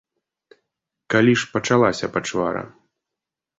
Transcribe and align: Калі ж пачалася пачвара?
Калі 1.15 1.33
ж 1.43 1.51
пачалася 1.53 2.11
пачвара? 2.17 2.67